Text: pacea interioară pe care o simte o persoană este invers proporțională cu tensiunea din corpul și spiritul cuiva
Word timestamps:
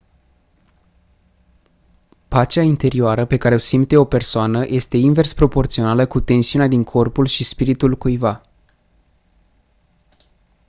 pacea 2.27 2.61
interioară 2.63 3.25
pe 3.25 3.37
care 3.37 3.55
o 3.55 3.57
simte 3.57 3.97
o 3.97 4.05
persoană 4.05 4.65
este 4.67 4.97
invers 4.97 5.33
proporțională 5.33 6.05
cu 6.07 6.19
tensiunea 6.19 6.67
din 6.67 6.83
corpul 6.83 7.25
și 7.25 7.43
spiritul 7.43 7.97
cuiva 7.97 8.41